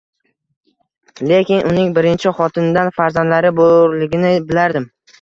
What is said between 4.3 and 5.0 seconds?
bilardim